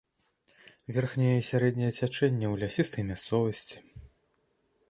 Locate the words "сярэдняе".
1.51-1.91